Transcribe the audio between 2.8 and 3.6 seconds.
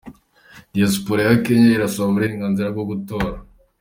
gutora